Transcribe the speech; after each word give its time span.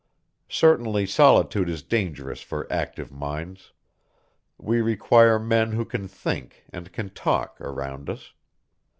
Certainly 0.49 1.05
solitude 1.05 1.69
is 1.69 1.83
dangerous 1.83 2.41
for 2.41 2.65
active 2.73 3.11
minds. 3.11 3.71
We 4.57 4.81
require 4.81 5.37
men 5.37 5.73
who 5.73 5.85
can 5.85 6.07
think 6.07 6.63
and 6.73 6.91
can 6.91 7.11
talk, 7.11 7.61
around 7.61 8.09
us. 8.09 8.33